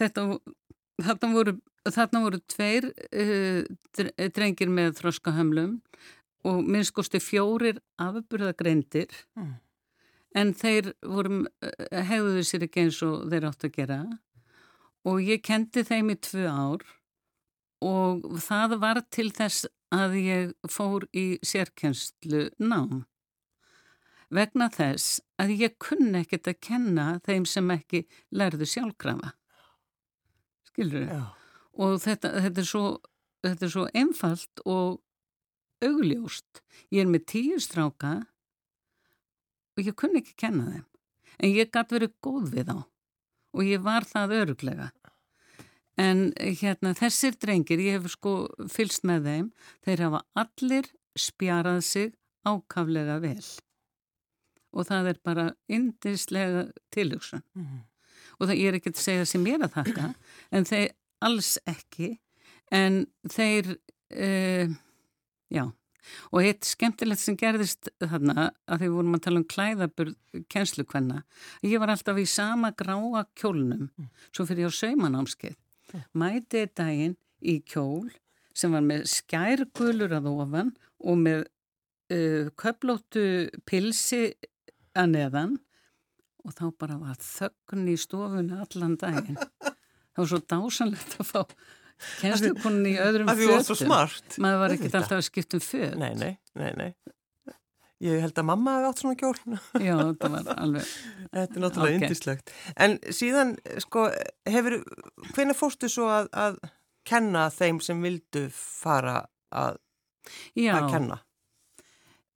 [0.00, 0.28] þetta,
[1.02, 1.56] þetta voru
[1.86, 3.62] Þarna voru tveir uh,
[4.34, 5.78] drengir með þroskahömlum
[6.46, 9.12] og minnskosti fjórir afburðagreindir.
[9.38, 9.54] Mm.
[10.36, 14.00] en þeir voru, uh, hegðuðu sér ekki eins og þeir átt að gera.
[15.06, 16.82] Og ég kendi þeim í tvö ár
[17.86, 23.06] og það var til þess að ég fór í sérkjenslu nám
[24.32, 29.34] vegna þess að ég kunni ekkert að kenna þeim sem ekki lærðu sjálfkrafa
[30.76, 31.26] skilur þau?
[31.76, 32.84] og þetta, þetta, er svo,
[33.44, 35.00] þetta er svo einfalt og
[35.84, 36.62] augljóst.
[36.92, 38.14] Ég er með tíu stráka
[39.76, 40.86] og ég kunni ekki kenna þeim.
[41.36, 42.78] En ég gæti verið góð við þá
[43.56, 44.90] og ég var það öruglega.
[45.96, 48.34] En hérna þessir drengir, ég hef sko
[48.68, 49.46] fylst með þeim,
[49.84, 52.10] þeir hafa allir spjarað sig
[52.44, 53.40] ákaflega vel.
[54.76, 57.42] Og það er bara indislega tilugsun.
[57.54, 57.82] Mm -hmm.
[58.38, 60.14] Og það, er ekki að segja sem ég er að þakka,
[60.56, 60.90] en þeir,
[61.24, 62.18] alls ekki
[62.74, 64.76] en þeir uh,
[65.52, 65.66] já
[66.30, 71.22] og eitt skemmtilegt sem gerðist þarna að því vorum að tala um klæðaburð kjenslukvenna,
[71.66, 74.10] ég var alltaf í sama gráa kjólnum mm.
[74.30, 76.04] svo fyrir ég á saumanámskeið mm.
[76.22, 78.12] mætið daginn í kjól
[78.56, 81.42] sem var með skærgulur að ofan og með
[82.14, 83.26] uh, köplóttu
[83.68, 84.28] pilsi
[84.96, 85.56] að neðan
[86.46, 89.40] og þá bara var þöggun í stofunni allan daginn
[90.16, 91.42] það var svo dásanlegt að fá
[92.20, 93.42] kennslukonin í öðrum fötum.
[93.42, 94.38] Það var svo smart.
[94.42, 95.94] Maður var ekkert alltaf að skipta um föt.
[96.00, 96.88] Nei, nei, nei, nei.
[98.04, 99.36] Ég held að mamma hefði átt svona kjól.
[99.80, 100.90] Já, það var alveg.
[101.32, 102.00] Þetta er náttúrulega okay.
[102.02, 102.52] indislegt.
[102.84, 104.02] En síðan, sko,
[104.52, 104.76] hefur,
[105.30, 106.58] hvernig fórstu svo að, að
[107.08, 109.80] kenna þeim sem vildu fara að,
[110.60, 111.18] að kenna?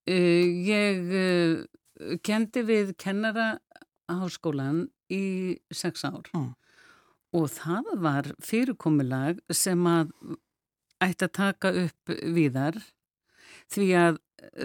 [0.08, 1.60] Uh, ég uh,
[2.26, 3.58] kendi við kennara
[4.10, 6.26] á skólan í sex ár.
[6.34, 6.52] Mm.
[7.36, 10.10] Og það var fyrirkomulag sem að
[11.00, 12.78] ætti að taka upp víðar
[13.70, 14.18] því að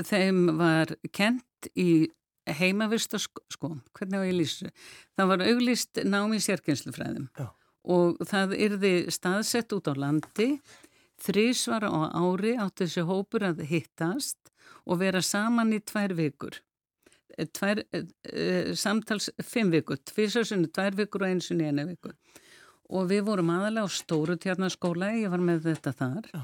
[0.07, 2.07] þeim var kent í
[2.45, 4.71] heimavistaskóm, hvernig var ég lýsu?
[5.17, 7.47] Það var auglist námi sérkynslufræðum Já.
[7.95, 10.49] og það yrði staðsett út á landi,
[11.25, 14.51] þrísvara á ári átt þessi hópur að hittast
[14.85, 16.59] og vera saman í tvær vikur.
[17.35, 22.15] Tvær, e, samtals fimm vikur, tvísarsunni tvær vikur og einsunni eina vikur
[22.85, 26.29] og við vorum aðalega á stóru tjarnaskóla, ég var með þetta þar.
[26.33, 26.43] Já.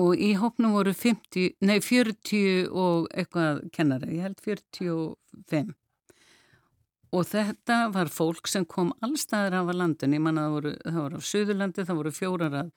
[0.00, 5.74] og í hópnum voru 50, nei 40 og eitthvað kennari, ég held 45
[7.10, 11.00] og þetta var fólk sem kom allstaðar af að landin, ég manna það voru, það
[11.00, 12.70] voru á Suðurlandi, það voru fjórar að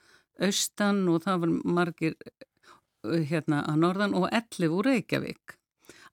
[0.47, 5.57] austan og það var margir uh, hérna að norðan og ellir úr Reykjavík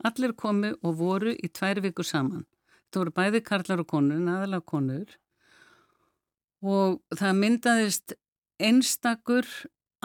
[0.07, 2.47] allir komu og voru í tvær vikur saman
[2.91, 5.13] það voru bæði karlar og konur, aðalega konur
[6.61, 8.17] og það myndaðist
[8.61, 9.47] einstakur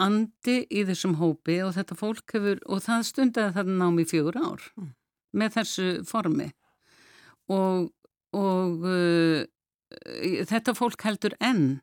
[0.00, 4.38] andi í þessum hópi og þetta fólk hefur, og það stundaði það námi í fjögur
[4.38, 4.88] ár mm.
[5.40, 6.48] með þessu formi
[7.52, 7.90] og,
[8.36, 9.44] og uh,
[10.50, 11.78] þetta fólk heldur enn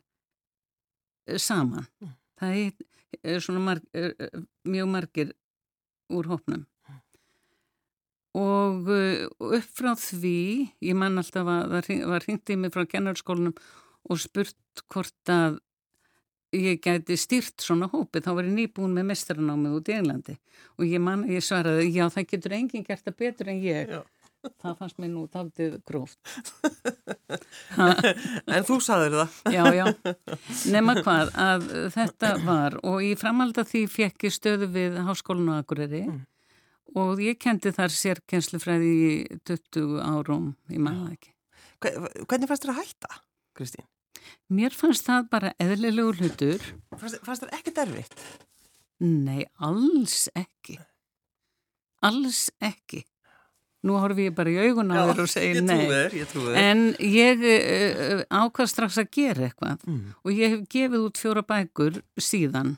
[1.39, 2.17] saman mm.
[2.41, 2.89] það er,
[3.23, 4.13] er svona marg, er,
[4.67, 5.34] mjög margir
[6.13, 6.65] úr hópnum.
[8.34, 10.38] Og uh, upp frá því
[10.82, 13.54] ég man alltaf að það var hringt í mig frá kennarskólanum
[14.10, 15.60] og spurt hvort að
[16.54, 20.36] ég gæti stýrt svona hópi, þá var ég nýbúin með mestranámið út í Englandi.
[20.78, 23.93] Og ég, man, ég svaraði, já það getur enginn gert það betur en ég.
[23.93, 24.04] Já.
[24.60, 26.19] það fannst mér nú taldið gróft.
[27.74, 29.38] En þú saður það.
[29.56, 29.86] Já, já,
[30.76, 31.65] nema hvað að
[31.96, 36.04] þetta var og ég framalda því fekk ég stöðu við Háskólinu Akureyri.
[36.12, 36.22] Mm.
[37.00, 39.14] Og ég kendi þar sérkennslufræði í
[39.50, 41.34] 20 árum, ég manna ekki
[41.84, 43.18] Hvernig fannst þér að hætta,
[43.58, 43.88] Kristín?
[44.54, 46.68] Mér fannst það bara eðlilegur hlutur.
[46.96, 48.22] Fannst, fannst það ekki derfitt?
[49.04, 50.78] Nei, alls ekki.
[52.04, 53.04] Alls ekki.
[53.84, 56.84] nú horfi ég bara í augun á þér og segir ég nei þér, ég en
[57.04, 60.14] ég uh, ákvað strax að gera eitthvað mm.
[60.24, 62.78] og ég hef gefið út fjóra bækur síðan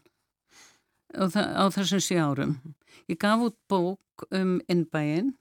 [1.13, 2.73] á, á þessum sí árum mm.
[3.13, 4.01] ég gaf út bók
[4.31, 5.33] um innbæinn.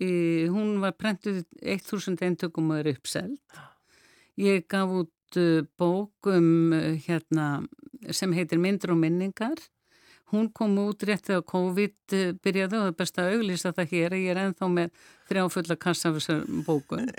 [0.00, 3.40] Hún var prentuð 1000 eintökum og er uppselt
[4.40, 7.66] ég gaf út uh, bók um uh, hérna
[8.10, 9.58] sem heitir Myndur og minningar.
[10.30, 13.90] Hún kom út rétt þegar COVID eh, byrjaði og það er best að auglýsa það
[13.90, 14.14] hér.
[14.14, 17.10] Ég er enþá með þrjáfulla kassafisar bókun,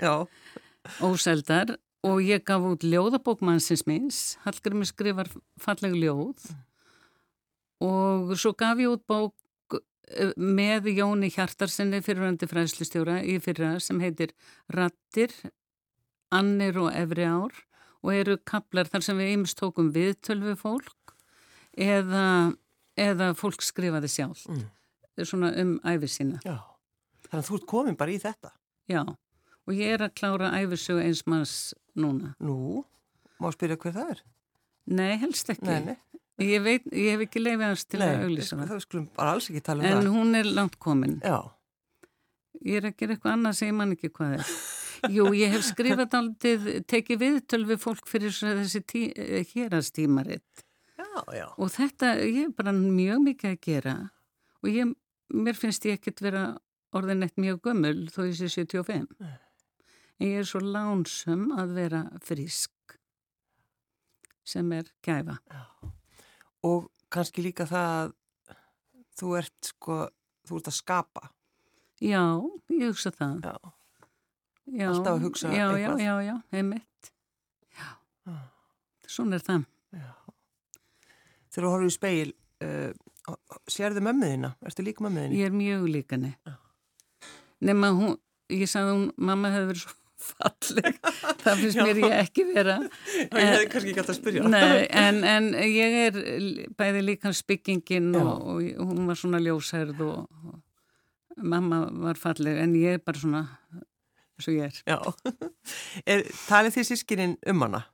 [1.10, 1.74] óseldar.
[2.08, 4.22] Og ég gaf út ljóðabókmannsins minns.
[4.46, 5.28] Hallgrimmi skrifar
[5.60, 6.48] falleg ljóð.
[7.84, 9.36] Og svo gaf ég út bók
[10.36, 14.34] með Jóni Hjartarsinni fyrirhandi fræðslistjóra í fyrra sem heitir
[14.72, 15.32] Rattir,
[16.34, 17.54] Annir og Efri ár
[18.02, 21.14] og eru kaplar þar sem við ymst tókum viðtölvi fólk
[21.78, 22.52] eða
[22.98, 24.64] eða fólk skrifaði sjálf mm.
[25.24, 26.40] svona um æfið sína.
[26.44, 26.58] Já,
[27.28, 28.52] þannig að þú ert komin bara í þetta?
[28.90, 31.54] Já, og ég er að klára æfisögu eins manns
[31.98, 32.34] núna.
[32.42, 32.82] Nú,
[33.40, 34.24] má spyrja hver það er?
[34.92, 35.68] Nei, helst ekki.
[35.68, 36.21] Nei, nei.
[36.40, 39.34] Ég, veit, ég hef ekki leifið hans til nei, að auglýsa það Það skulum bara
[39.36, 41.38] alls ekki tala um en það En hún er langt komin Já
[42.62, 44.54] Ég er að gera eitthvað annað sem ég man ekki hvað er
[45.12, 49.04] Jú, ég hef skrifað aldrei tekið viðtöl við fólk fyrir þessi tí,
[49.52, 50.64] hérastímaritt
[50.96, 51.46] Já, já.
[51.58, 53.96] Og þetta, ég er bara mjög mikið að gera
[54.62, 54.92] og ég,
[55.34, 56.44] mér finnst ég ekkert vera
[56.96, 59.08] orðin eitt mjög gömul þó ég sé 75.
[59.20, 59.34] Nei.
[60.20, 62.96] En ég er svo lánsum að vera frisk
[64.46, 65.38] sem er gæfa.
[65.50, 65.92] Já.
[66.68, 68.12] Og kannski líka það að
[69.18, 69.98] þú ert sko,
[70.48, 71.28] þú ert að skapa.
[72.02, 72.22] Já,
[72.72, 73.46] ég hugsa það.
[73.46, 73.72] Já.
[74.72, 76.00] Já, Alltaf að hugsa já, eitthvað.
[76.00, 77.12] Já, já, já, heimitt.
[77.74, 77.88] Já,
[78.30, 78.44] ah.
[79.10, 79.64] svona er það.
[79.98, 80.10] Já
[81.52, 83.36] þegar þú horfður í speil uh,
[83.70, 84.54] sérðu mömmuðina?
[84.66, 85.36] Erstu líka mömmuðina?
[85.36, 86.54] Ég er mjög líkani ja.
[87.68, 88.16] nema hún,
[88.52, 90.98] ég sagði hún mamma hefði verið svo falleg.
[91.44, 92.78] Það finnst mér ég ekki vera.
[92.80, 94.50] En, ég hefði kannski ekki alltaf að spyrja.
[94.52, 96.20] nei, en, en ég er
[96.78, 102.76] bæði líka spikkingin og, og hún var svona ljósærð og, og mamma var falleg en
[102.78, 103.46] ég er bara svona
[104.42, 105.56] eins og ég er,
[106.14, 107.84] er Talið því sískininn um hana?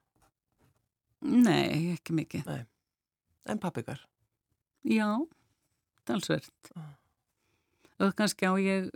[1.29, 2.47] Nei, ekki mikið.
[2.47, 2.63] Nei.
[3.49, 4.01] En pappikar?
[4.87, 5.09] Já,
[6.07, 6.71] talsvert.
[6.77, 6.93] Ah.
[7.99, 8.87] Og kannski á ég,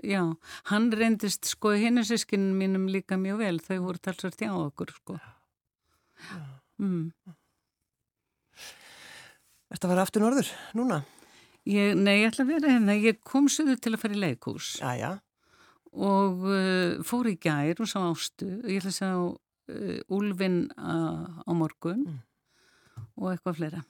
[0.00, 0.22] já,
[0.70, 5.18] hann reyndist sko henni sískinn mínum líka mjög vel, þau voru talsvert hjá okkur sko.
[6.22, 6.40] Já.
[6.82, 7.12] Mm.
[9.72, 11.02] Er þetta að vera aftur norður núna?
[11.68, 14.74] Ég, nei, ég ætla að vera hérna, ég kom söðu til að fara í leikús.
[14.82, 15.12] Já, já.
[15.92, 20.60] Og uh, fór í gær og sá ástu, ég ætla að segja á uh, Úlfinn
[20.76, 22.06] á morgun.
[22.08, 22.20] Mm
[23.18, 23.82] og eitthvað fleira.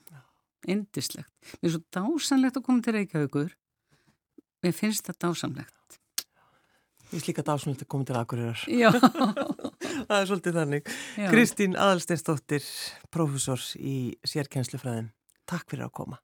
[0.69, 1.31] Indislegt.
[1.59, 3.55] Mér er svo dásamlegt að koma til Reykjavíkur.
[4.63, 5.97] Mér finnst það dásamlegt.
[7.13, 8.61] Ég er líka dásamlegt að koma til Akureyrar.
[8.71, 8.89] Já.
[10.09, 10.93] það er svolítið þannig.
[11.19, 11.27] Já.
[11.33, 12.69] Kristín Adalsteinsdóttir,
[13.13, 15.11] profesor í sérkennslufræðin.
[15.49, 16.21] Takk fyrir að koma.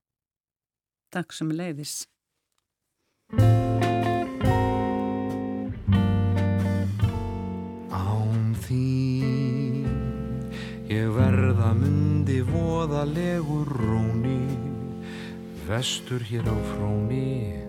[1.14, 2.08] Takk sem leiðis.
[7.94, 9.86] Án þín
[10.90, 12.00] ég verða mun
[12.30, 14.44] Landi voðalegur róni
[15.66, 17.69] Vestur hér á fróni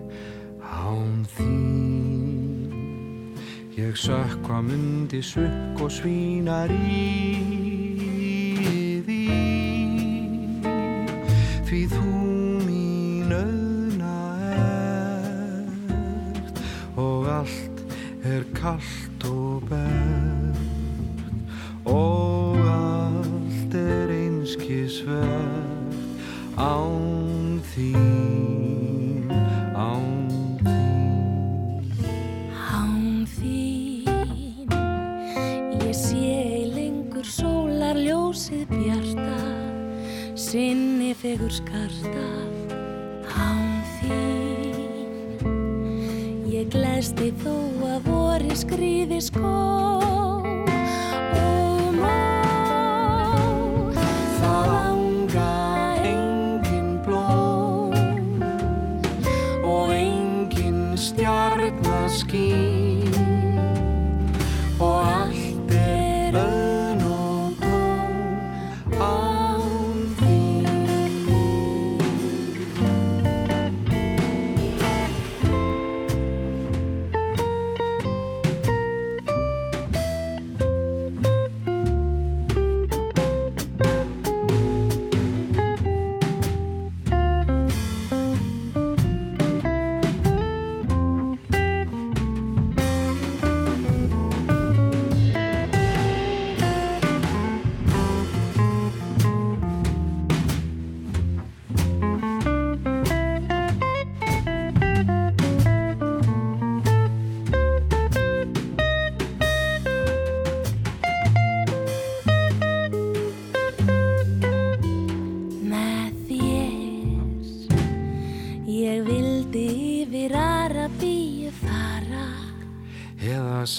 [0.71, 2.71] Hán þín.
[3.75, 7.60] Ég sökva myndi sukk og svínar í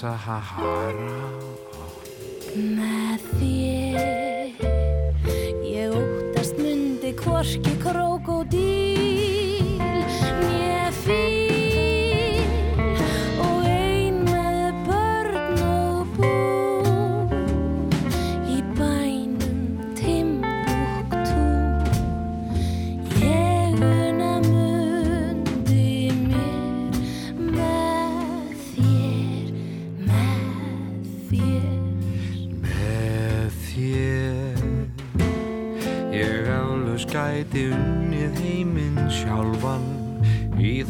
[0.02, 1.31] Sahara.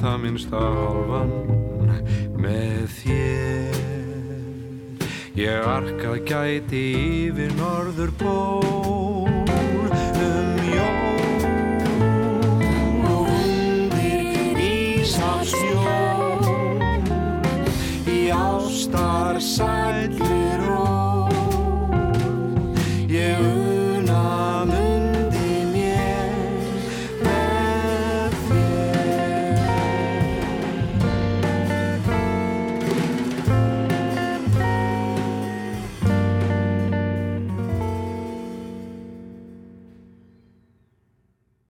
[0.02, 1.32] það minnst að hálfan
[2.42, 3.78] með þér.
[5.38, 6.82] Ég arkað gæti
[7.28, 8.61] yfir norður bó